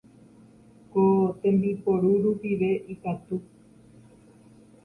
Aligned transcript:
Ko 0.91 1.01
tembiporu 1.41 2.09
rupive 2.23 2.69
ikatu 2.93 3.35